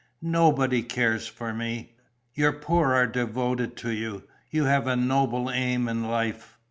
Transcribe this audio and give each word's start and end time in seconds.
Nobody 0.23 0.81
cares 0.81 1.27
for 1.27 1.53
me." 1.53 1.93
"Your 2.33 2.53
poor 2.53 2.93
are 2.93 3.05
devoted 3.05 3.77
to 3.77 3.91
you. 3.91 4.23
You 4.49 4.63
have 4.65 4.87
a 4.87 4.95
noble 4.95 5.51
aim 5.51 5.87
in 5.87 6.07
life." 6.07 6.57